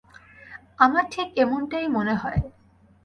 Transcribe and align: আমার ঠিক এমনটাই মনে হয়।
আমার 0.79 1.03
ঠিক 1.11 1.27
এমনটাই 1.37 1.87
মনে 1.87 2.13
হয়। 2.13 2.39